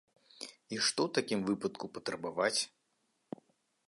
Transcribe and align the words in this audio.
І 0.43 0.45
што 0.45 0.45
ў 0.45 1.09
такім 1.17 1.43
выпадку 1.49 1.85
патрабаваць? 1.97 2.61